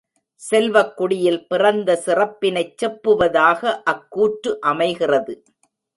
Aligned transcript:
செல்வக் 0.41 0.97
குடியில் 0.97 1.47
பிறந்த 1.47 2.01
சிறப்பினைச் 2.05 2.73
செப்புவதாக 2.77 3.81
அக் 3.83 4.11
கூற்று 4.11 4.59
அமைகிறது. 4.61 5.35